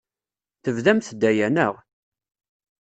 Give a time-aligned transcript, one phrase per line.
[0.63, 1.73] Tebdamt-d aya, naɣ?